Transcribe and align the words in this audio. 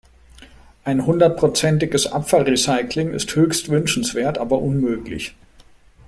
Ein 0.83 1.05
hundertprozentiges 1.05 2.07
Abfallrecycling 2.07 3.13
ist 3.13 3.35
höchst 3.35 3.69
wünschenswert, 3.69 4.39
aber 4.39 4.57
unmöglich. 4.57 5.35